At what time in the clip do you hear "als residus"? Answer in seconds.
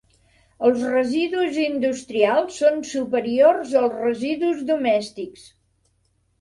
3.85-4.67